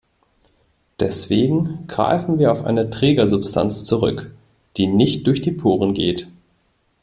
Deswegen 0.99 1.85
greifen 1.85 2.39
wir 2.39 2.51
auf 2.51 2.63
eine 2.65 2.89
Trägersubstanz 2.89 3.85
zurück, 3.85 4.33
die 4.77 4.87
nicht 4.87 5.27
durch 5.27 5.43
die 5.43 5.51
Poren 5.51 5.93
geht. 5.93 6.27